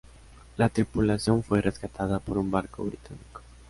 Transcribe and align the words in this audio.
La 0.57 0.67
tripulación 0.69 1.43
fue 1.43 1.61
rescatada 1.61 2.17
por 2.17 2.39
un 2.39 2.49
barco 2.49 2.83
británico. 2.83 3.43